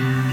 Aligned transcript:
Bye. 0.00 0.29